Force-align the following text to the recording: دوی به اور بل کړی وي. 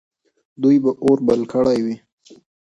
دوی 0.61 0.75
به 0.83 0.91
اور 1.03 1.19
بل 1.27 1.41
کړی 1.53 1.79
وي. 1.85 1.95